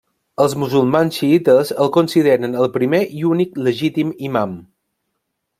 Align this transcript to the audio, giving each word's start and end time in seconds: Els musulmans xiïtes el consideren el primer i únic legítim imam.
Els 0.45 0.53
musulmans 0.61 1.19
xiïtes 1.23 1.73
el 1.85 1.91
consideren 1.99 2.59
el 2.63 2.71
primer 2.81 3.05
i 3.21 3.25
únic 3.35 3.63
legítim 3.69 4.19
imam. 4.31 4.61